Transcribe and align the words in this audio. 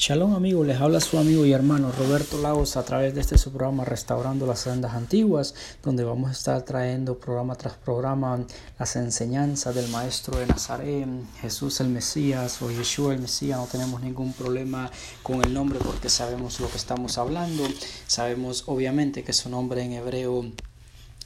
Shalom 0.00 0.36
amigos, 0.36 0.64
les 0.64 0.80
habla 0.80 1.00
su 1.00 1.18
amigo 1.18 1.44
y 1.44 1.52
hermano 1.52 1.90
Roberto 1.90 2.40
Lagos 2.40 2.76
a 2.76 2.84
través 2.84 3.16
de 3.16 3.20
este 3.20 3.36
su 3.36 3.50
programa 3.50 3.84
Restaurando 3.84 4.46
las 4.46 4.60
Sendas 4.60 4.94
Antiguas, 4.94 5.56
donde 5.82 6.04
vamos 6.04 6.28
a 6.28 6.32
estar 6.34 6.62
trayendo 6.62 7.18
programa 7.18 7.56
tras 7.56 7.74
programa 7.74 8.46
las 8.78 8.94
enseñanzas 8.94 9.74
del 9.74 9.88
Maestro 9.88 10.38
de 10.38 10.46
Nazaret, 10.46 11.08
Jesús 11.40 11.80
el 11.80 11.88
Mesías 11.88 12.62
o 12.62 12.70
Yeshua 12.70 13.12
el 13.12 13.22
Mesías. 13.22 13.58
No 13.58 13.66
tenemos 13.66 14.00
ningún 14.00 14.32
problema 14.34 14.88
con 15.24 15.42
el 15.42 15.52
nombre 15.52 15.80
porque 15.84 16.08
sabemos 16.08 16.60
lo 16.60 16.70
que 16.70 16.76
estamos 16.76 17.18
hablando. 17.18 17.64
Sabemos 18.06 18.62
obviamente 18.68 19.24
que 19.24 19.32
su 19.32 19.50
nombre 19.50 19.82
en 19.82 19.94
hebreo 19.94 20.44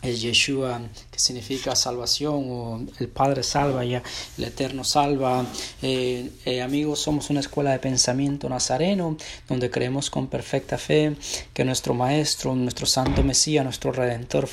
el 0.03 0.19
Yeshua, 0.19 0.80
que 1.11 1.18
significa 1.18 1.75
salvación, 1.77 2.45
o 2.48 2.80
el 2.98 3.09
Padre 3.09 3.43
salva, 3.43 3.85
ya 3.85 4.03
el 4.36 4.45
Eterno 4.45 4.85
salva. 4.85 5.46
Eh, 5.80 6.30
eh, 6.45 6.61
amigos, 6.61 7.00
somos 7.00 7.30
una 7.30 7.41
escuela 7.41 7.71
de 7.71 7.79
pensamiento 7.79 8.49
nazareno, 8.49 9.17
donde 9.49 9.71
creemos 9.71 10.11
con 10.11 10.27
perfecta 10.27 10.77
fe 10.77 11.17
que 11.54 11.64
nuestro 11.64 11.94
Maestro, 11.94 12.54
nuestro 12.54 12.86
Santo 12.86 13.22
Mesías, 13.22 13.64
nuestro 13.64 13.93
Redentor, 13.93 14.49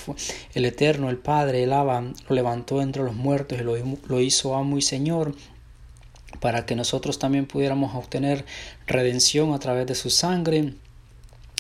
el 0.54 0.66
Eterno, 0.66 1.10
el 1.10 1.18
Padre, 1.18 1.64
el 1.64 1.74
Abba, 1.74 2.02
lo 2.02 2.36
levantó 2.36 2.82
entre 2.82 3.04
los 3.04 3.16
muertos 3.16 3.60
y 3.60 3.64
lo, 3.64 3.76
lo 4.08 4.22
hizo 4.22 4.56
amo 4.56 4.78
y 4.78 4.82
Señor 4.82 5.36
para 6.40 6.66
que 6.66 6.76
nosotros 6.76 7.20
también 7.20 7.48
pudiéramos 7.48 7.96
obtener 7.96 8.46
redención 8.88 9.54
a 9.54 9.60
través 9.60 9.88
de 9.88 9.96
su 9.96 10.10
sangre 10.10 10.74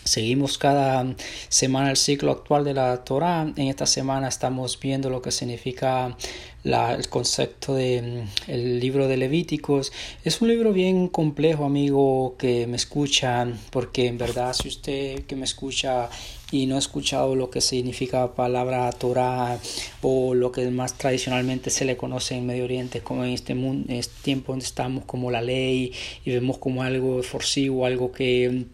Seguimos 0.09 0.58
cada 0.58 1.05
semana 1.49 1.91
el 1.91 1.95
ciclo 1.95 2.31
actual 2.31 2.63
de 2.63 2.73
la 2.73 3.04
Torah. 3.04 3.44
En 3.55 3.67
esta 3.67 3.86
semana 3.86 4.27
estamos 4.27 4.80
viendo 4.80 5.12
lo 5.12 5.22
que 5.22 5.30
significa 5.30 6.17
el 6.63 7.09
concepto 7.09 7.76
del 7.76 8.23
mm, 8.23 8.27
el 8.48 8.80
libro 8.80 9.08
de 9.08 9.17
Levíticos. 9.17 9.91
Es 10.23 10.41
un 10.41 10.48
libro 10.48 10.73
bien 10.73 11.09
complejo, 11.09 11.64
amigo, 11.64 12.36
que 12.40 12.66
me 12.66 12.76
escucha, 12.76 13.48
porque 13.70 14.08
en 14.08 14.17
verdad 14.17 14.53
si 14.53 14.70
usted 14.70 15.26
que 15.27 15.36
me 15.36 15.45
escucha 15.45 16.09
y 16.52 16.66
no 16.66 16.78
ha 16.78 16.80
escuchado 16.80 17.36
lo 17.36 17.52
que 17.52 17.62
significa 17.62 18.34
palabra 18.34 18.91
Torah 18.91 19.59
o 20.02 20.34
lo 20.34 20.52
que 20.52 20.67
más 20.72 20.97
tradicionalmente 20.97 21.69
se 21.69 21.86
le 21.86 21.97
conoce 21.97 22.36
en 22.36 22.47
Medio 22.47 22.64
Oriente 22.64 23.02
como 23.02 23.25
en 23.25 23.30
este, 23.30 23.53
mundo, 23.53 23.94
en 23.94 24.02
tiempo 24.23 24.53
donde 24.53 24.66
estamos 24.66 25.06
como 25.06 25.30
la 25.30 25.44
ley 25.44 25.94
y 26.25 26.31
vemos 26.31 26.58
como 26.58 26.81
algo 26.81 27.22
forcivo, 27.22 27.86
algo 27.86 28.12
que 28.12 28.66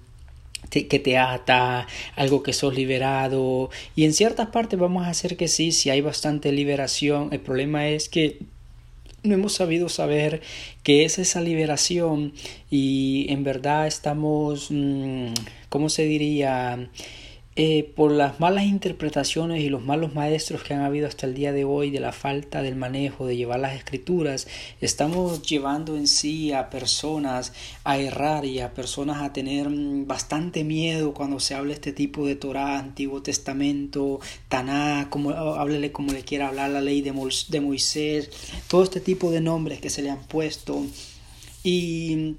que 0.69 0.99
te 0.99 1.17
ata, 1.17 1.87
algo 2.15 2.43
que 2.43 2.53
sos 2.53 2.75
liberado. 2.75 3.69
Y 3.95 4.05
en 4.05 4.13
ciertas 4.13 4.49
partes 4.49 4.79
vamos 4.79 5.05
a 5.05 5.09
hacer 5.09 5.37
que 5.37 5.47
sí, 5.47 5.71
si 5.71 5.89
hay 5.89 6.01
bastante 6.01 6.51
liberación. 6.51 7.29
El 7.31 7.39
problema 7.39 7.87
es 7.87 8.09
que 8.09 8.39
no 9.23 9.33
hemos 9.33 9.53
sabido 9.53 9.89
saber 9.89 10.41
qué 10.83 11.05
es 11.05 11.17
esa 11.19 11.41
liberación 11.41 12.33
y 12.69 13.25
en 13.29 13.43
verdad 13.43 13.87
estamos, 13.87 14.67
mm, 14.69 15.33
¿cómo 15.69 15.89
se 15.89 16.03
diría? 16.03 16.89
Eh, 17.57 17.89
por 17.95 18.11
las 18.11 18.41
malas 18.41 18.65
interpretaciones 18.65 19.61
y 19.61 19.69
los 19.69 19.81
malos 19.81 20.13
maestros 20.13 20.61
que 20.61 20.73
han 20.73 20.81
habido 20.81 21.07
hasta 21.07 21.25
el 21.25 21.33
día 21.33 21.53
de 21.53 21.63
hoy 21.63 21.89
de 21.89 22.01
la 22.01 22.11
falta 22.11 22.61
del 22.61 22.75
manejo 22.75 23.25
de 23.25 23.37
llevar 23.37 23.61
las 23.61 23.77
escrituras, 23.77 24.45
estamos 24.81 25.41
llevando 25.41 25.95
en 25.95 26.07
sí 26.07 26.51
a 26.51 26.69
personas 26.69 27.53
a 27.85 27.97
errar 27.97 28.43
y 28.43 28.59
a 28.59 28.73
personas 28.73 29.21
a 29.21 29.31
tener 29.31 29.69
mm, 29.69 30.05
bastante 30.05 30.65
miedo 30.65 31.13
cuando 31.13 31.39
se 31.39 31.55
habla 31.55 31.71
este 31.71 31.93
tipo 31.93 32.27
de 32.27 32.35
Torah, 32.35 32.77
Antiguo 32.77 33.21
Testamento, 33.21 34.19
Taná, 34.49 35.07
como, 35.09 35.29
háblele 35.29 35.93
como 35.93 36.11
le 36.11 36.23
quiera 36.23 36.49
hablar, 36.49 36.71
la 36.71 36.81
ley 36.81 37.01
de, 37.01 37.13
de 37.13 37.61
Moisés, 37.61 38.31
todo 38.67 38.83
este 38.83 38.99
tipo 38.99 39.31
de 39.31 39.39
nombres 39.39 39.79
que 39.79 39.89
se 39.89 40.01
le 40.01 40.09
han 40.09 40.23
puesto. 40.23 40.83
Y 41.63 42.35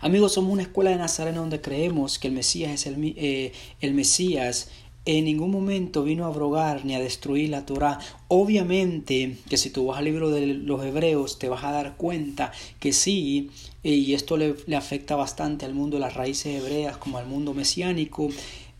Amigos, 0.00 0.32
somos 0.32 0.52
una 0.52 0.62
escuela 0.62 0.90
de 0.90 0.96
Nazareno 0.96 1.40
donde 1.40 1.60
creemos 1.60 2.18
que 2.18 2.28
el 2.28 2.34
Mesías 2.34 2.72
es 2.72 2.86
el, 2.86 3.14
eh, 3.16 3.52
el 3.80 3.94
Mesías. 3.94 4.68
En 5.04 5.24
ningún 5.24 5.52
momento 5.52 6.02
vino 6.02 6.24
a 6.24 6.28
abrogar 6.28 6.84
ni 6.84 6.94
a 6.94 7.00
destruir 7.00 7.50
la 7.50 7.64
Torah. 7.64 8.00
Obviamente 8.28 9.36
que 9.48 9.56
si 9.56 9.70
tú 9.70 9.86
vas 9.86 9.98
al 9.98 10.04
libro 10.04 10.30
de 10.30 10.46
los 10.46 10.84
Hebreos 10.84 11.38
te 11.38 11.48
vas 11.48 11.62
a 11.62 11.70
dar 11.70 11.96
cuenta 11.96 12.50
que 12.80 12.92
sí, 12.92 13.50
y 13.84 14.14
esto 14.14 14.36
le, 14.36 14.56
le 14.66 14.74
afecta 14.74 15.14
bastante 15.14 15.64
al 15.64 15.74
mundo 15.74 15.96
de 15.96 16.00
las 16.00 16.14
raíces 16.14 16.60
hebreas 16.60 16.96
como 16.96 17.18
al 17.18 17.26
mundo 17.26 17.54
mesiánico, 17.54 18.30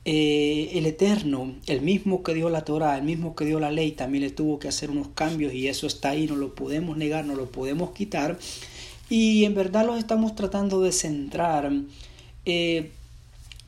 eh, 0.09 0.79
el 0.79 0.87
Eterno, 0.87 1.57
el 1.67 1.81
mismo 1.81 2.23
que 2.23 2.33
dio 2.33 2.49
la 2.49 2.65
Torah, 2.65 2.97
el 2.97 3.03
mismo 3.03 3.35
que 3.35 3.45
dio 3.45 3.59
la 3.59 3.73
ley, 3.73 3.91
también 3.91 4.23
le 4.23 4.31
tuvo 4.31 4.61
que 4.61 4.69
hacer 4.69 4.89
unos 4.89 5.09
cambios 5.09 5.53
y 5.53 5.67
eso 5.67 5.89
está 5.89 6.11
ahí, 6.11 6.29
no 6.29 6.37
lo 6.37 6.55
podemos 6.55 6.97
negar, 6.97 7.25
no 7.25 7.35
lo 7.35 7.51
podemos 7.51 7.91
quitar. 7.91 8.39
Y 9.09 9.45
en 9.45 9.55
verdad 9.55 9.87
los 9.87 9.99
estamos 9.99 10.35
tratando 10.35 10.81
de 10.81 10.93
centrar. 10.93 11.71
Eh, 12.45 12.91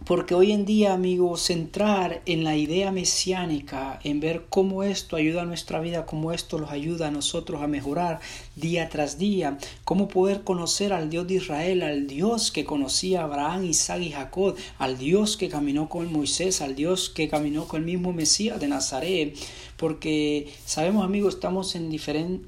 porque 0.05 0.35
hoy 0.35 0.53
en 0.53 0.65
día, 0.65 0.95
amigos, 0.95 1.43
centrar 1.43 2.23
en 2.25 2.45
la 2.45 2.57
idea 2.57 2.93
mesiánica, 2.93 3.99
en 4.05 4.21
ver 4.21 4.47
cómo 4.49 4.85
esto 4.85 5.17
ayuda 5.17 5.43
a 5.43 5.47
nuestra 5.47 5.81
vida, 5.81 6.07
cómo 6.07 6.33
esto 6.33 6.59
los 6.59 6.71
ayuda 6.71 7.09
a 7.09 7.11
nosotros 7.11 7.61
a 7.63 7.67
mejorar 7.67 8.21
día 8.61 8.89
tras 8.89 9.19
día, 9.19 9.59
cómo 9.85 10.09
poder 10.09 10.43
conocer 10.43 10.93
al 10.93 11.11
Dios 11.11 11.27
de 11.27 11.35
Israel, 11.35 11.83
al 11.83 12.07
Dios 12.07 12.51
que 12.51 12.65
conocía 12.65 13.21
a 13.21 13.25
Abraham, 13.25 13.65
Isaac 13.65 14.03
y 14.03 14.11
Jacob, 14.11 14.57
al 14.79 14.99
Dios 14.99 15.37
que 15.37 15.49
caminó 15.49 15.89
con 15.89 16.13
Moisés, 16.13 16.61
al 16.61 16.75
Dios 16.75 17.11
que 17.11 17.29
caminó 17.29 17.67
con 17.67 17.81
el 17.81 17.87
mismo 17.87 18.13
Mesías 18.13 18.61
de 18.61 18.69
Nazaret, 18.69 19.37
porque 19.77 20.53
sabemos 20.67 21.05
amigos, 21.05 21.35
estamos 21.35 21.77
en, 21.77 21.93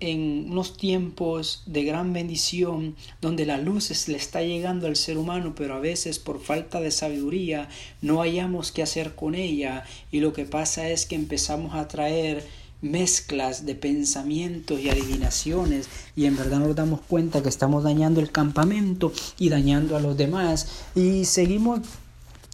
en 0.01 0.51
unos 0.51 0.77
tiempos 0.77 1.63
de 1.65 1.85
gran 1.85 2.13
bendición, 2.13 2.97
donde 3.21 3.47
la 3.47 3.59
luz 3.59 4.09
le 4.09 4.17
está 4.17 4.43
llegando 4.43 4.89
al 4.89 4.97
ser 4.97 5.17
humano, 5.17 5.55
pero 5.57 5.75
a 5.75 5.81
veces 5.81 6.19
por 6.19 6.41
falta 6.41 6.81
de 6.81 6.91
sabiduría 6.91 7.69
no 8.03 8.21
hayamos 8.21 8.73
qué 8.73 8.83
hacer 8.83 9.15
con 9.15 9.37
ella. 9.37 9.85
Y 10.11 10.19
lo 10.21 10.33
que 10.33 10.45
pasa 10.45 10.91
es 10.91 11.07
que 11.07 11.15
empezamos 11.15 11.75
a 11.75 11.87
traer 11.87 12.45
mezclas 12.83 13.67
de 13.67 13.75
pensamientos 13.75 14.81
y 14.81 14.89
adivinaciones 14.89 15.89
y 16.17 16.27
en 16.27 16.37
verdad 16.37 16.61
nos 16.61 16.75
damos 16.75 17.01
cuenta 17.01 17.43
que 17.43 17.49
estamos 17.49 17.85
dañando 17.85 18.21
el 18.21 18.31
campamento 18.31 19.13
y 19.39 19.49
dañando 19.49 19.97
a 19.97 20.01
los 20.01 20.17
demás 20.17 20.85
y 20.95 21.25
seguimos 21.25 21.81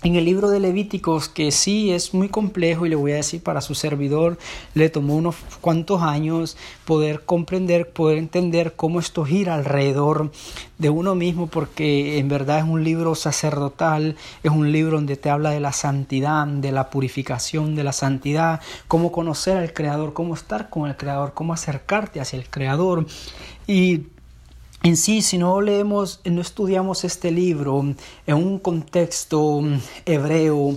en 0.02 0.14
el 0.14 0.26
libro 0.26 0.50
de 0.50 0.60
Levíticos, 0.60 1.28
que 1.28 1.50
sí 1.50 1.90
es 1.90 2.12
muy 2.12 2.28
complejo 2.28 2.84
y 2.84 2.90
le 2.90 2.96
voy 2.96 3.12
a 3.12 3.16
decir 3.16 3.42
para 3.42 3.62
su 3.62 3.74
servidor, 3.74 4.38
le 4.74 4.90
tomó 4.90 5.16
unos 5.16 5.36
cuantos 5.62 6.02
años 6.02 6.56
poder 6.84 7.24
comprender, 7.24 7.90
poder 7.90 8.18
entender 8.18 8.74
cómo 8.76 9.00
esto 9.00 9.24
gira 9.24 9.54
alrededor 9.54 10.30
de 10.76 10.90
uno 10.90 11.14
mismo, 11.14 11.46
porque 11.46 12.18
en 12.18 12.28
verdad 12.28 12.58
es 12.58 12.64
un 12.64 12.84
libro 12.84 13.14
sacerdotal, 13.14 14.16
es 14.42 14.50
un 14.50 14.70
libro 14.70 14.96
donde 14.96 15.16
te 15.16 15.30
habla 15.30 15.50
de 15.50 15.60
la 15.60 15.72
santidad, 15.72 16.46
de 16.46 16.72
la 16.72 16.90
purificación, 16.90 17.74
de 17.74 17.84
la 17.84 17.92
santidad, 17.92 18.60
cómo 18.88 19.10
conocer 19.10 19.56
al 19.56 19.72
Creador, 19.72 20.12
cómo 20.12 20.34
estar 20.34 20.68
con 20.68 20.88
el 20.88 20.96
Creador, 20.96 21.32
cómo 21.32 21.54
acercarte 21.54 22.20
hacia 22.20 22.38
el 22.38 22.48
Creador. 22.50 23.06
Y 23.66 24.02
en 24.86 24.96
sí, 24.96 25.20
si 25.20 25.36
no 25.36 25.60
leemos, 25.60 26.20
no 26.24 26.40
estudiamos 26.40 27.02
este 27.02 27.32
libro 27.32 27.84
en 28.24 28.36
un 28.36 28.60
contexto 28.60 29.60
hebreo, 30.04 30.76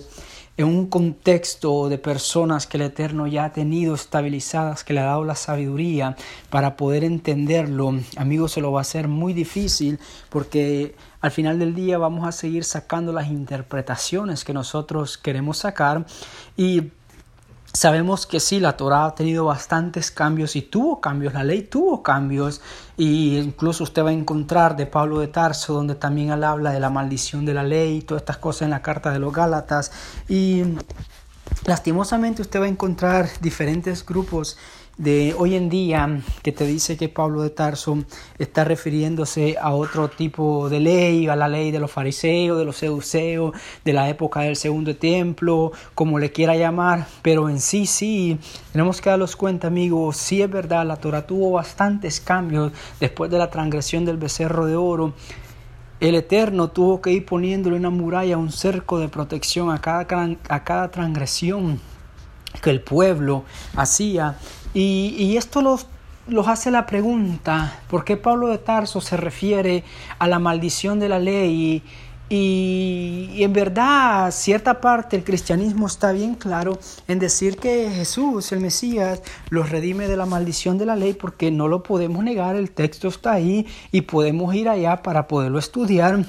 en 0.57 0.65
un 0.65 0.87
contexto 0.87 1.89
de 1.89 1.99
personas 1.99 2.65
que 2.65 2.77
el 2.77 2.83
Eterno 2.83 3.27
ya 3.27 3.45
ha 3.45 3.53
tenido 3.53 3.93
estabilizadas, 3.93 4.83
que 4.83 4.93
le 4.93 5.01
ha 5.01 5.05
dado 5.05 5.25
la 5.25 5.35
sabiduría 5.35 6.17
para 6.49 6.75
poder 6.75 7.03
entenderlo, 7.03 7.99
amigos, 8.17 8.53
se 8.53 8.61
lo 8.61 8.71
va 8.71 8.79
a 8.79 8.81
hacer 8.81 9.07
muy 9.07 9.33
difícil 9.33 9.99
porque 10.29 10.95
al 11.21 11.29
final 11.29 11.59
del 11.59 11.75
día 11.75 11.99
vamos 11.99 12.27
a 12.27 12.31
seguir 12.31 12.63
sacando 12.63 13.13
las 13.13 13.27
interpretaciones 13.27 14.43
que 14.43 14.53
nosotros 14.53 15.19
queremos 15.19 15.59
sacar 15.59 16.07
y 16.57 16.91
Sabemos 17.73 18.25
que 18.25 18.39
sí, 18.39 18.59
la 18.59 18.77
Torah 18.77 19.05
ha 19.05 19.15
tenido 19.15 19.45
bastantes 19.45 20.09
cambios 20.09 20.55
y 20.55 20.63
tuvo 20.63 20.99
cambios, 21.01 21.33
la 21.33 21.43
ley 21.43 21.61
tuvo 21.61 22.01
cambios 22.01 22.61
y 22.97 23.37
incluso 23.37 23.83
usted 23.83 24.03
va 24.03 24.09
a 24.09 24.13
encontrar 24.13 24.75
de 24.75 24.87
Pablo 24.87 25.19
de 25.19 25.27
Tarso 25.27 25.73
donde 25.73 25.93
también 25.93 26.31
él 26.31 26.43
habla 26.43 26.71
de 26.71 26.79
la 26.79 26.89
maldición 26.89 27.45
de 27.45 27.53
la 27.53 27.63
ley 27.63 27.97
y 27.97 28.01
todas 28.01 28.23
estas 28.23 28.37
cosas 28.37 28.63
en 28.63 28.71
la 28.71 28.81
carta 28.81 29.11
de 29.11 29.19
los 29.19 29.31
Gálatas 29.31 29.91
y 30.27 30.63
lastimosamente 31.65 32.41
usted 32.41 32.59
va 32.59 32.65
a 32.65 32.69
encontrar 32.69 33.29
diferentes 33.39 34.03
grupos 34.03 34.57
de 34.99 35.33
hoy 35.37 35.55
en 35.55 35.69
día 35.69 36.19
que 36.43 36.51
te 36.51 36.65
dice 36.65 36.97
que 36.97 37.07
Pablo 37.07 37.41
de 37.41 37.49
Tarso 37.49 37.99
está 38.37 38.65
refiriéndose 38.65 39.55
a 39.59 39.71
otro 39.71 40.09
tipo 40.09 40.67
de 40.67 40.81
ley, 40.81 41.27
a 41.29 41.37
la 41.37 41.47
ley 41.47 41.71
de 41.71 41.79
los 41.79 41.89
fariseos, 41.89 42.59
de 42.59 42.65
los 42.65 42.75
seduceos, 42.75 43.55
de 43.85 43.93
la 43.93 44.09
época 44.09 44.41
del 44.41 44.57
segundo 44.57 44.93
templo, 44.97 45.71
como 45.95 46.19
le 46.19 46.33
quiera 46.33 46.57
llamar, 46.57 47.07
pero 47.21 47.47
en 47.47 47.61
sí, 47.61 47.85
sí, 47.85 48.37
tenemos 48.73 48.99
que 48.99 49.09
darnos 49.09 49.37
cuenta, 49.37 49.67
amigos, 49.67 50.17
sí 50.17 50.41
es 50.41 50.51
verdad, 50.51 50.85
la 50.85 50.97
Torah 50.97 51.25
tuvo 51.25 51.51
bastantes 51.51 52.19
cambios 52.19 52.73
después 52.99 53.31
de 53.31 53.37
la 53.37 53.49
transgresión 53.49 54.03
del 54.03 54.17
becerro 54.17 54.65
de 54.65 54.75
oro. 54.75 55.13
El 56.01 56.15
Eterno 56.15 56.71
tuvo 56.71 57.01
que 57.01 57.11
ir 57.13 57.25
poniéndole 57.25 57.77
una 57.77 57.89
muralla, 57.89 58.37
un 58.37 58.51
cerco 58.51 58.99
de 58.99 59.07
protección 59.07 59.71
a 59.71 59.79
cada, 59.79 60.05
a 60.49 60.63
cada 60.65 60.91
transgresión 60.91 61.79
que 62.61 62.69
el 62.69 62.81
pueblo 62.81 63.43
hacía 63.75 64.37
y, 64.73 65.35
esto 65.37 65.61
los, 65.61 65.87
los 66.27 66.47
hace 66.47 66.69
la 66.69 66.85
pregunta, 66.85 67.79
¿por 67.89 68.03
qué 68.03 68.17
Pablo 68.17 68.47
de 68.47 68.59
Tarso 68.59 69.01
se 69.01 69.17
refiere 69.17 69.83
a 70.19 70.27
la 70.27 70.39
maldición 70.39 70.99
de 70.99 71.09
la 71.09 71.19
ley 71.19 71.83
Y, 72.31 73.41
en 73.43 73.53
verdad, 73.53 74.29
cierta 74.31 74.79
parte 74.79 75.17
del 75.17 75.25
cristianismo 75.25 75.87
está 75.87 76.11
bien 76.11 76.35
claro 76.35 76.77
en 77.07 77.17
decir 77.17 77.57
que 77.57 77.89
Jesús, 77.89 78.51
el 78.51 78.59
Mesías, 78.59 79.23
los 79.49 79.71
redime 79.71 80.07
de 80.07 80.15
la 80.15 80.27
maldición 80.27 80.77
de 80.77 80.85
la 80.85 80.95
ley 80.95 81.13
porque 81.13 81.49
no 81.49 81.67
lo 81.67 81.81
podemos 81.81 82.23
negar, 82.23 82.55
el 82.55 82.69
texto 82.69 83.07
está 83.07 83.31
ahí 83.31 83.65
y 83.91 84.01
podemos 84.01 84.53
ir 84.53 84.69
allá 84.69 85.01
para 85.01 85.27
poderlo 85.27 85.57
estudiar. 85.57 86.23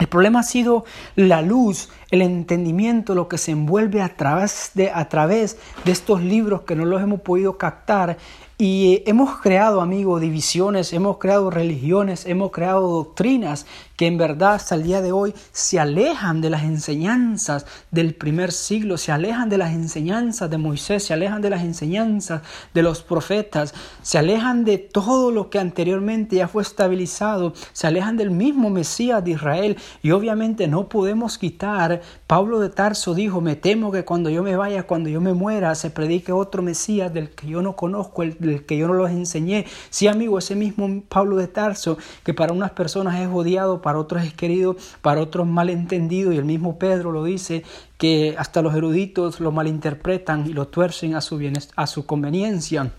El 0.00 0.08
problema 0.08 0.40
ha 0.40 0.42
sido 0.42 0.84
la 1.14 1.40
luz, 1.40 1.88
el 2.14 2.22
entendimiento, 2.22 3.14
lo 3.14 3.28
que 3.28 3.38
se 3.38 3.50
envuelve 3.50 4.00
a 4.00 4.16
través 4.16 4.70
de, 4.74 4.90
a 4.90 5.08
través 5.08 5.58
de 5.84 5.92
estos 5.92 6.22
libros 6.22 6.62
que 6.62 6.76
no 6.76 6.84
los 6.84 7.02
hemos 7.02 7.20
podido 7.20 7.58
captar. 7.58 8.16
Y 8.56 9.02
hemos 9.06 9.40
creado, 9.40 9.80
amigos, 9.80 10.20
divisiones, 10.20 10.92
hemos 10.92 11.18
creado 11.18 11.50
religiones, 11.50 12.24
hemos 12.24 12.52
creado 12.52 12.88
doctrinas 12.88 13.66
que 13.96 14.06
en 14.06 14.16
verdad 14.16 14.54
hasta 14.54 14.76
el 14.76 14.84
día 14.84 15.02
de 15.02 15.10
hoy 15.10 15.34
se 15.52 15.78
alejan 15.78 16.40
de 16.40 16.50
las 16.50 16.62
enseñanzas 16.62 17.66
del 17.90 18.14
primer 18.14 18.52
siglo, 18.52 18.96
se 18.96 19.10
alejan 19.12 19.48
de 19.48 19.58
las 19.58 19.72
enseñanzas 19.72 20.50
de 20.50 20.58
Moisés, 20.58 21.04
se 21.04 21.12
alejan 21.12 21.42
de 21.42 21.50
las 21.50 21.62
enseñanzas 21.62 22.42
de 22.72 22.82
los 22.82 23.02
profetas, 23.02 23.74
se 24.02 24.18
alejan 24.18 24.64
de 24.64 24.78
todo 24.78 25.32
lo 25.32 25.50
que 25.50 25.58
anteriormente 25.58 26.36
ya 26.36 26.46
fue 26.46 26.62
estabilizado, 26.62 27.54
se 27.72 27.86
alejan 27.86 28.16
del 28.16 28.30
mismo 28.30 28.70
Mesías 28.70 29.24
de 29.24 29.32
Israel. 29.32 29.76
Y 30.02 30.12
obviamente 30.12 30.66
no 30.68 30.88
podemos 30.88 31.38
quitar, 31.38 32.02
Pablo 32.26 32.60
de 32.60 32.68
Tarso 32.68 33.14
dijo, 33.14 33.40
me 33.40 33.56
temo 33.56 33.92
que 33.92 34.04
cuando 34.04 34.30
yo 34.30 34.42
me 34.42 34.56
vaya, 34.56 34.84
cuando 34.84 35.08
yo 35.08 35.20
me 35.20 35.34
muera, 35.34 35.74
se 35.74 35.90
predique 35.90 36.32
otro 36.32 36.62
Mesías 36.62 37.12
del 37.12 37.30
que 37.30 37.46
yo 37.46 37.62
no 37.62 37.76
conozco, 37.76 38.22
el 38.22 38.36
del 38.38 38.64
que 38.64 38.76
yo 38.76 38.88
no 38.88 38.94
los 38.94 39.10
enseñé. 39.10 39.66
Sí, 39.90 40.08
amigo, 40.08 40.38
ese 40.38 40.54
mismo 40.54 41.02
Pablo 41.08 41.36
de 41.36 41.48
Tarso, 41.48 41.98
que 42.24 42.34
para 42.34 42.52
unas 42.52 42.72
personas 42.72 43.20
es 43.20 43.28
odiado, 43.32 43.82
para 43.82 43.98
otros 43.98 44.24
es 44.24 44.34
querido, 44.34 44.76
para 45.02 45.20
otros 45.20 45.46
malentendido, 45.46 46.32
y 46.32 46.38
el 46.38 46.44
mismo 46.44 46.78
Pedro 46.78 47.12
lo 47.12 47.24
dice, 47.24 47.64
que 47.98 48.34
hasta 48.38 48.62
los 48.62 48.74
eruditos 48.74 49.40
lo 49.40 49.52
malinterpretan 49.52 50.46
y 50.46 50.52
lo 50.52 50.68
tuercen 50.68 51.14
a 51.14 51.20
su, 51.20 51.40
a 51.76 51.86
su 51.86 52.06
conveniencia. 52.06 52.90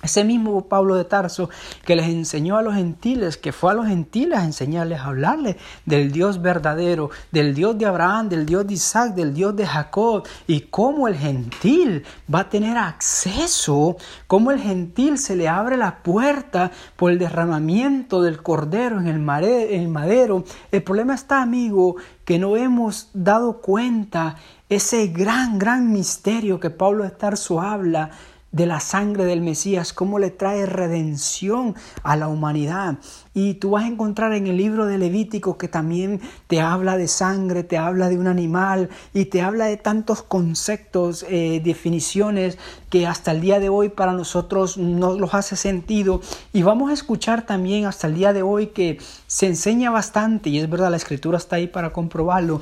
Ese 0.00 0.22
mismo 0.22 0.68
Pablo 0.68 0.94
de 0.94 1.04
Tarso 1.04 1.50
que 1.84 1.96
les 1.96 2.06
enseñó 2.06 2.56
a 2.56 2.62
los 2.62 2.74
gentiles, 2.74 3.36
que 3.36 3.50
fue 3.50 3.72
a 3.72 3.74
los 3.74 3.88
gentiles 3.88 4.38
a 4.38 4.44
enseñarles 4.44 5.00
a 5.00 5.06
hablarles 5.06 5.56
del 5.86 6.12
Dios 6.12 6.40
verdadero, 6.40 7.10
del 7.32 7.52
Dios 7.52 7.76
de 7.76 7.86
Abraham, 7.86 8.28
del 8.28 8.46
Dios 8.46 8.64
de 8.64 8.74
Isaac, 8.74 9.14
del 9.14 9.34
Dios 9.34 9.56
de 9.56 9.66
Jacob, 9.66 10.24
y 10.46 10.60
cómo 10.60 11.08
el 11.08 11.16
gentil 11.16 12.04
va 12.32 12.40
a 12.40 12.48
tener 12.48 12.76
acceso, 12.76 13.96
cómo 14.28 14.52
el 14.52 14.60
gentil 14.60 15.18
se 15.18 15.34
le 15.34 15.48
abre 15.48 15.76
la 15.76 16.00
puerta 16.00 16.70
por 16.94 17.10
el 17.10 17.18
derramamiento 17.18 18.22
del 18.22 18.40
cordero 18.40 19.00
en 19.00 19.08
el 19.08 19.18
madero. 19.18 20.44
El 20.70 20.82
problema 20.84 21.16
está, 21.16 21.42
amigo, 21.42 21.96
que 22.24 22.38
no 22.38 22.56
hemos 22.56 23.10
dado 23.14 23.60
cuenta 23.60 24.36
ese 24.68 25.08
gran, 25.08 25.58
gran 25.58 25.90
misterio 25.92 26.60
que 26.60 26.70
Pablo 26.70 27.02
de 27.02 27.10
Tarso 27.10 27.60
habla 27.60 28.10
de 28.50 28.66
la 28.66 28.80
sangre 28.80 29.24
del 29.24 29.42
Mesías, 29.42 29.92
cómo 29.92 30.18
le 30.18 30.30
trae 30.30 30.64
redención 30.64 31.74
a 32.02 32.16
la 32.16 32.28
humanidad. 32.28 32.98
Y 33.34 33.54
tú 33.54 33.70
vas 33.70 33.84
a 33.84 33.88
encontrar 33.88 34.32
en 34.32 34.46
el 34.46 34.56
libro 34.56 34.86
de 34.86 34.98
Levítico 34.98 35.58
que 35.58 35.68
también 35.68 36.20
te 36.46 36.60
habla 36.60 36.96
de 36.96 37.08
sangre, 37.08 37.62
te 37.62 37.76
habla 37.76 38.08
de 38.08 38.18
un 38.18 38.26
animal 38.26 38.88
y 39.12 39.26
te 39.26 39.42
habla 39.42 39.66
de 39.66 39.76
tantos 39.76 40.22
conceptos, 40.22 41.24
eh, 41.28 41.60
definiciones 41.62 42.58
que 42.90 43.06
hasta 43.06 43.32
el 43.32 43.40
día 43.40 43.60
de 43.60 43.68
hoy 43.68 43.90
para 43.90 44.12
nosotros 44.12 44.78
no 44.78 45.18
los 45.18 45.34
hace 45.34 45.54
sentido. 45.54 46.20
Y 46.52 46.62
vamos 46.62 46.90
a 46.90 46.94
escuchar 46.94 47.46
también 47.46 47.84
hasta 47.84 48.06
el 48.06 48.14
día 48.14 48.32
de 48.32 48.42
hoy 48.42 48.68
que 48.68 48.98
se 49.26 49.46
enseña 49.46 49.90
bastante, 49.90 50.50
y 50.50 50.58
es 50.58 50.68
verdad, 50.68 50.90
la 50.90 50.96
escritura 50.96 51.38
está 51.38 51.56
ahí 51.56 51.66
para 51.66 51.92
comprobarlo, 51.92 52.60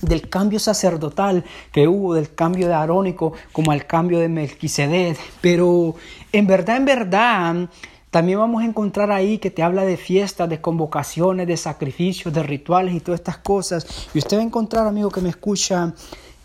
del 0.00 0.28
cambio 0.28 0.58
sacerdotal 0.58 1.44
que 1.72 1.88
hubo, 1.88 2.14
del 2.14 2.34
cambio 2.34 2.68
de 2.68 2.74
Arónico 2.74 3.32
como 3.52 3.72
al 3.72 3.86
cambio 3.86 4.18
de 4.18 4.28
Melquisedec. 4.28 5.18
Pero 5.40 5.94
en 6.32 6.46
verdad, 6.46 6.76
en 6.76 6.84
verdad, 6.84 7.68
también 8.10 8.38
vamos 8.38 8.62
a 8.62 8.66
encontrar 8.66 9.12
ahí 9.12 9.38
que 9.38 9.50
te 9.50 9.62
habla 9.62 9.84
de 9.84 9.96
fiestas, 9.96 10.48
de 10.48 10.60
convocaciones, 10.60 11.46
de 11.46 11.56
sacrificios, 11.56 12.34
de 12.34 12.42
rituales 12.42 12.94
y 12.94 13.00
todas 13.00 13.20
estas 13.20 13.38
cosas. 13.38 13.86
Y 14.14 14.18
usted 14.18 14.36
va 14.38 14.40
a 14.40 14.46
encontrar, 14.46 14.86
amigo 14.86 15.10
que 15.10 15.20
me 15.20 15.28
escucha, 15.28 15.94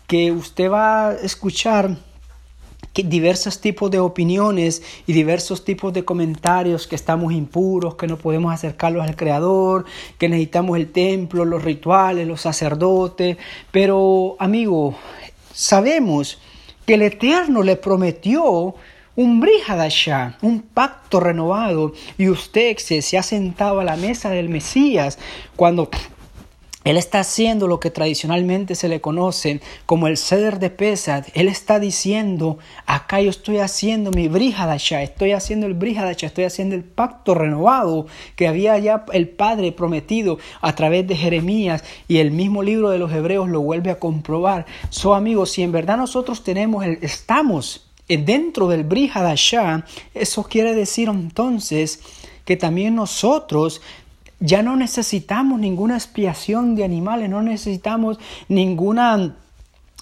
que 0.06 0.30
usted 0.30 0.70
va 0.70 1.08
a 1.08 1.14
escuchar 1.14 1.96
diversos 3.02 3.60
tipos 3.60 3.90
de 3.90 3.98
opiniones 3.98 4.82
y 5.06 5.12
diversos 5.12 5.64
tipos 5.64 5.92
de 5.92 6.04
comentarios 6.04 6.86
que 6.86 6.96
estamos 6.96 7.32
impuros, 7.32 7.96
que 7.96 8.06
no 8.06 8.16
podemos 8.16 8.52
acercarlos 8.52 9.04
al 9.04 9.16
Creador, 9.16 9.84
que 10.18 10.28
necesitamos 10.28 10.76
el 10.76 10.90
templo, 10.90 11.44
los 11.44 11.64
rituales, 11.64 12.26
los 12.26 12.40
sacerdotes. 12.40 13.36
Pero, 13.70 14.36
amigo, 14.38 14.94
sabemos 15.52 16.38
que 16.86 16.94
el 16.94 17.02
Eterno 17.02 17.62
le 17.62 17.76
prometió 17.76 18.74
un 19.16 19.40
Brihadashah, 19.40 20.38
un 20.42 20.60
pacto 20.60 21.20
renovado, 21.20 21.94
y 22.18 22.28
usted 22.28 22.76
se, 22.76 23.00
se 23.00 23.16
ha 23.16 23.22
sentado 23.22 23.80
a 23.80 23.84
la 23.84 23.96
mesa 23.96 24.30
del 24.30 24.50
Mesías 24.50 25.18
cuando 25.56 25.90
él 26.86 26.96
está 26.98 27.18
haciendo 27.18 27.66
lo 27.66 27.80
que 27.80 27.90
tradicionalmente 27.90 28.76
se 28.76 28.88
le 28.88 29.00
conoce 29.00 29.60
como 29.86 30.06
el 30.06 30.16
ceder 30.16 30.60
de 30.60 30.70
Pesad. 30.70 31.24
Él 31.34 31.48
está 31.48 31.80
diciendo, 31.80 32.58
acá 32.86 33.20
yo 33.20 33.28
estoy 33.28 33.58
haciendo 33.58 34.12
mi 34.12 34.28
Brihadasha, 34.28 35.02
estoy 35.02 35.32
haciendo 35.32 35.66
el 35.66 35.74
Brihadasha, 35.74 36.28
estoy 36.28 36.44
haciendo 36.44 36.76
el 36.76 36.84
pacto 36.84 37.34
renovado 37.34 38.06
que 38.36 38.46
había 38.46 38.78
ya 38.78 39.04
el 39.12 39.28
Padre 39.28 39.72
prometido 39.72 40.38
a 40.60 40.76
través 40.76 41.08
de 41.08 41.16
Jeremías 41.16 41.82
y 42.06 42.18
el 42.18 42.30
mismo 42.30 42.62
libro 42.62 42.90
de 42.90 42.98
los 42.98 43.12
Hebreos 43.12 43.48
lo 43.48 43.62
vuelve 43.62 43.90
a 43.90 43.98
comprobar. 43.98 44.66
So 44.90 45.16
amigos, 45.16 45.50
si 45.50 45.64
en 45.64 45.72
verdad 45.72 45.96
nosotros 45.96 46.44
tenemos, 46.44 46.84
el, 46.84 47.00
estamos 47.02 47.88
dentro 48.06 48.68
del 48.68 48.84
Brihadasha, 48.84 49.84
eso 50.14 50.44
quiere 50.44 50.72
decir 50.72 51.08
entonces 51.08 51.98
que 52.44 52.56
también 52.56 52.94
nosotros 52.94 53.82
ya 54.40 54.62
no 54.62 54.76
necesitamos 54.76 55.58
ninguna 55.60 55.94
expiación 55.96 56.74
de 56.74 56.84
animales, 56.84 57.30
no 57.30 57.42
necesitamos 57.42 58.18
ninguna 58.48 59.34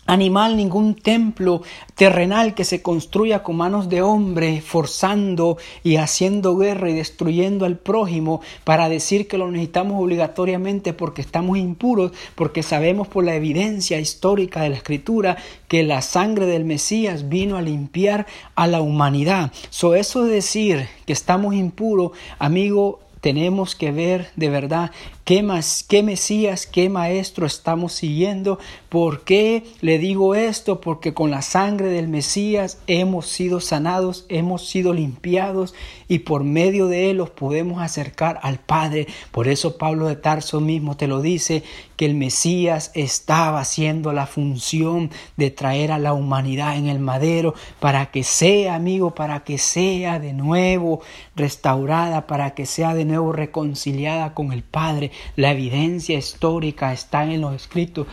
animal, 0.07 0.57
ningún 0.57 0.95
templo 0.95 1.63
terrenal 1.95 2.55
que 2.55 2.65
se 2.65 2.83
construya 2.83 3.43
con 3.43 3.57
manos 3.57 3.89
de 3.89 4.03
hombre, 4.03 4.61
forzando 4.61 5.57
y 5.83 5.97
haciendo 5.97 6.57
guerra 6.57 6.91
y 6.91 6.95
destruyendo 6.95 7.65
al 7.65 7.79
prójimo 7.79 8.41
para 8.65 8.89
decir 8.89 9.29
que 9.29 9.39
lo 9.39 9.51
necesitamos 9.51 10.03
obligatoriamente 10.03 10.93
porque 10.93 11.23
estamos 11.23 11.57
impuros, 11.57 12.13
porque 12.35 12.63
sabemos 12.63 13.09
por 13.09 13.25
la 13.25 13.35
evidencia 13.35 13.99
histórica 13.99 14.63
de 14.63 14.71
la 14.71 14.77
escritura 14.77 15.37
que 15.69 15.83
la 15.83 16.03
sangre 16.03 16.47
del 16.47 16.65
Mesías 16.65 17.29
vino 17.29 17.57
a 17.57 17.63
limpiar 17.63 18.27
a 18.55 18.67
la 18.67 18.81
humanidad. 18.81 19.53
So 19.71 19.95
eso 19.95 20.25
de 20.25 20.35
decir 20.35 20.89
que 21.07 21.13
estamos 21.13 21.55
impuros, 21.55 22.13
amigo, 22.39 23.01
tenemos 23.25 23.75
que 23.75 23.91
ver 23.91 24.29
de 24.37 24.51
verdad 24.51 24.91
qué, 25.25 25.43
más, 25.43 25.85
qué 25.89 26.03
Mesías, 26.03 26.67
qué 26.67 26.89
Maestro 26.89 27.47
estamos 27.47 27.93
siguiendo. 27.93 28.59
¿Por 28.89 29.25
qué 29.25 29.65
le 29.81 29.99
digo 29.99 30.35
esto? 30.35 30.81
Porque 30.81 31.15
con 31.15 31.31
la 31.31 31.43
sangre 31.43 31.89
del 31.89 32.09
Mesías 32.09 32.79
hemos 32.87 33.27
sido 33.27 33.61
sanados, 33.61 34.27
hemos 34.29 34.69
sido 34.69 34.93
limpiados 34.93 35.75
y 36.09 36.21
por 36.21 36.45
medio 36.45 36.87
de 36.87 37.11
él 37.11 37.17
los 37.17 37.31
podemos 37.31 37.83
acercar 37.83 38.39
al 38.43 38.59
Padre. 38.59 39.07
Por 39.31 39.49
eso 39.49 39.79
Pablo 39.79 40.07
de 40.07 40.17
Tarso 40.17 40.61
mismo 40.61 40.97
te 40.97 41.09
lo 41.09 41.21
dice, 41.23 41.65
que 41.97 42.07
el 42.07 42.15
Mesías 42.15 42.91
estaba 42.95 43.61
haciendo 43.61 44.13
la 44.13 44.27
función 44.27 45.11
de 45.37 45.51
traer 45.51 45.93
a 45.93 45.99
la 45.99 46.13
humanidad 46.13 46.77
en 46.77 46.89
el 46.89 46.99
madero 46.99 47.55
para 47.81 48.07
que 48.07 48.25
sea, 48.25 48.75
amigo, 48.75 49.15
para 49.15 49.45
que 49.45 49.59
sea 49.59 50.19
de 50.19 50.33
nuevo 50.33 51.01
restaurada, 51.37 52.27
para 52.27 52.55
que 52.55 52.67
sea 52.67 52.95
de 52.95 53.05
nuevo 53.05 53.33
reconciliada 53.33 54.35
con 54.35 54.53
el 54.53 54.63
Padre. 54.63 55.13
La 55.37 55.53
evidencia 55.53 56.19
histórica 56.19 56.93
está 56.93 57.25
en 57.25 57.41
los 57.41 57.55
escritos 57.55 58.07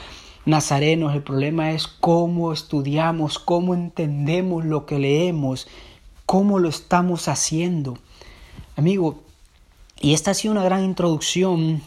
nazarenos. 0.46 1.14
El 1.14 1.24
problema 1.24 1.72
es 1.72 1.88
cómo 1.88 2.54
estudiamos, 2.54 3.40
cómo 3.40 3.74
entendemos 3.74 4.66
lo 4.66 4.86
que 4.86 5.00
leemos, 5.00 5.68
cómo 6.26 6.60
lo 6.60 6.70
estamos 6.70 7.28
haciendo. 7.28 7.98
Amigo, 8.76 9.24
y 10.00 10.14
esta 10.14 10.32
ha 10.32 10.34
sido 10.34 10.54
una 10.54 10.64
gran 10.64 10.84
introducción 10.84 11.82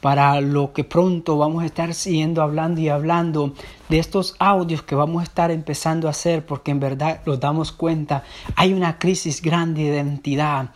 para 0.00 0.40
lo 0.40 0.72
que 0.72 0.84
pronto 0.84 1.38
vamos 1.38 1.62
a 1.62 1.66
estar 1.66 1.92
siguiendo 1.92 2.42
hablando 2.42 2.80
y 2.80 2.88
hablando 2.88 3.54
de 3.88 3.98
estos 3.98 4.36
audios 4.38 4.82
que 4.82 4.94
vamos 4.94 5.20
a 5.20 5.24
estar 5.24 5.50
empezando 5.50 6.06
a 6.06 6.12
hacer 6.12 6.46
porque 6.46 6.70
en 6.70 6.78
verdad 6.78 7.20
nos 7.26 7.40
damos 7.40 7.72
cuenta 7.72 8.22
hay 8.54 8.72
una 8.72 8.98
crisis 8.98 9.42
grande 9.42 9.82
de 9.82 9.96
identidad 9.96 10.70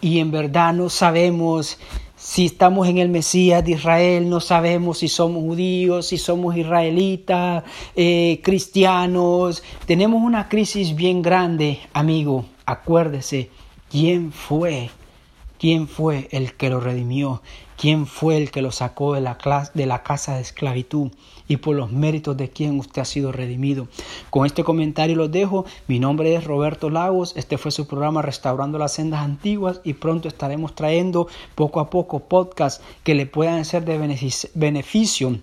y 0.00 0.20
en 0.20 0.30
verdad 0.30 0.74
no 0.74 0.90
sabemos 0.90 1.78
si 2.22 2.46
estamos 2.46 2.86
en 2.86 2.98
el 2.98 3.08
Mesías 3.08 3.64
de 3.64 3.72
Israel, 3.72 4.30
no 4.30 4.38
sabemos 4.38 4.98
si 4.98 5.08
somos 5.08 5.42
judíos, 5.42 6.06
si 6.06 6.18
somos 6.18 6.56
israelitas, 6.56 7.64
eh, 7.96 8.40
cristianos. 8.44 9.64
Tenemos 9.86 10.22
una 10.22 10.48
crisis 10.48 10.94
bien 10.94 11.20
grande, 11.20 11.80
amigo. 11.92 12.44
Acuérdese, 12.64 13.50
¿quién 13.90 14.30
fue? 14.30 14.88
¿Quién 15.62 15.86
fue 15.86 16.26
el 16.32 16.54
que 16.54 16.70
lo 16.70 16.80
redimió? 16.80 17.40
quién 17.82 18.06
fue 18.06 18.36
el 18.36 18.52
que 18.52 18.62
lo 18.62 18.70
sacó 18.70 19.14
de 19.14 19.20
la, 19.20 19.36
de 19.74 19.86
la 19.86 20.04
casa 20.04 20.36
de 20.36 20.40
esclavitud 20.40 21.10
y 21.48 21.56
por 21.56 21.74
los 21.74 21.90
méritos 21.90 22.36
de 22.36 22.48
quién 22.48 22.78
usted 22.78 23.02
ha 23.02 23.04
sido 23.04 23.32
redimido. 23.32 23.88
Con 24.30 24.46
este 24.46 24.62
comentario 24.62 25.16
lo 25.16 25.26
dejo. 25.26 25.64
Mi 25.88 25.98
nombre 25.98 26.32
es 26.34 26.44
Roberto 26.44 26.90
Lagos. 26.90 27.32
Este 27.36 27.58
fue 27.58 27.72
su 27.72 27.88
programa 27.88 28.22
Restaurando 28.22 28.78
las 28.78 28.92
Sendas 28.92 29.22
Antiguas 29.22 29.80
y 29.82 29.94
pronto 29.94 30.28
estaremos 30.28 30.76
trayendo 30.76 31.26
poco 31.56 31.80
a 31.80 31.90
poco 31.90 32.20
podcasts 32.20 32.84
que 33.02 33.16
le 33.16 33.26
puedan 33.26 33.64
ser 33.64 33.84
de 33.84 33.98
beneficio 34.54 35.38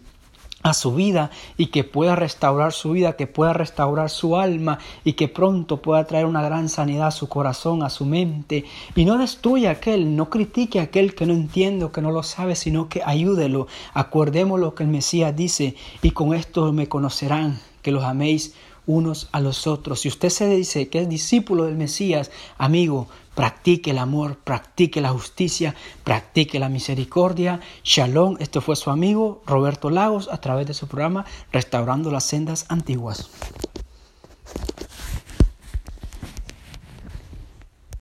a 0.62 0.74
su 0.74 0.94
vida 0.94 1.32
y 1.58 1.68
que 1.68 1.84
pueda 1.84 2.16
restaurar 2.16 2.74
su 2.74 2.92
vida, 2.92 3.16
que 3.16 3.28
pueda 3.28 3.54
restaurar 3.54 4.10
su 4.10 4.38
alma 4.38 4.80
y 5.04 5.14
que 5.14 5.28
pronto 5.28 5.82
pueda 5.82 6.06
traer 6.06 6.26
una 6.26 6.42
gran 6.42 6.70
sanidad 6.70 7.08
a 7.08 7.12
su 7.12 7.30
corazón, 7.30 7.84
a 7.84 7.90
su 7.90 8.06
mente. 8.06 8.66
Y 8.96 9.06
no 9.06 9.18
destruya 9.18 9.70
a 9.70 9.74
aquel, 9.74 10.16
no 10.16 10.30
critique 10.30 10.80
a 10.80 10.84
aquel 10.84 11.16
que 11.16 11.26
no 11.26 11.34
entiende 11.34 11.80
que 11.92 12.02
no 12.02 12.12
lo 12.12 12.24
sabe, 12.24 12.56
sino 12.56 12.90
que 12.90 13.02
ayúdelo. 13.04 13.68
Acordemos 13.94 14.60
lo 14.60 14.76
que 14.76 14.84
el 14.84 14.90
Mesías 14.90 15.36
dice 15.36 15.76
y 16.02 16.12
con 16.12 16.34
esto 16.34 16.72
me 16.74 16.88
conocerán, 16.88 17.60
que 17.82 17.92
los 17.92 18.04
améis 18.04 18.54
unos 18.86 19.30
a 19.32 19.40
los 19.40 19.68
otros. 19.68 20.02
Si 20.02 20.08
usted 20.08 20.30
se 20.30 20.50
dice 20.50 20.90
que 20.90 21.02
es 21.02 21.08
discípulo 21.10 21.66
del 21.66 21.76
Mesías, 21.76 22.32
amigo, 22.58 23.08
practique 23.36 23.92
el 23.92 24.00
amor, 24.00 24.38
practique 24.38 25.00
la 25.00 25.10
justicia, 25.10 25.76
practique 26.04 26.60
la 26.60 26.70
misericordia. 26.70 27.60
Shalom, 27.84 28.38
este 28.40 28.62
fue 28.62 28.76
su 28.76 28.90
amigo 28.90 29.44
Roberto 29.46 29.90
Lagos 29.92 30.28
a 30.32 30.42
través 30.42 30.66
de 30.66 30.74
su 30.74 30.88
programa 30.88 31.26
Restaurando 31.52 32.12
las 32.12 32.24
Sendas 32.24 32.66
Antiguas. 32.70 33.30